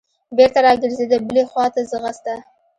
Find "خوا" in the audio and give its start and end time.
1.49-1.65